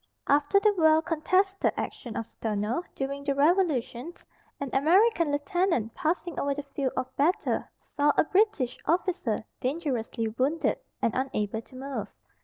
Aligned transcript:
After 0.25 0.59
the 0.59 0.73
well 0.79 1.03
contested 1.03 1.73
action 1.77 2.17
of 2.17 2.25
Stono, 2.25 2.81
during 2.95 3.23
the 3.23 3.35
revolution, 3.35 4.11
an 4.59 4.71
American 4.73 5.31
lieutenant, 5.31 5.93
passing 5.93 6.39
over 6.39 6.55
the 6.55 6.63
field 6.63 6.93
of 6.97 7.15
battle, 7.17 7.63
saw 7.79 8.11
a 8.17 8.23
British 8.23 8.79
officer 8.87 9.45
dangerously 9.59 10.27
wounded, 10.27 10.79
and 11.03 11.13
unable 11.13 11.61
to 11.61 11.75
move. 11.75 12.07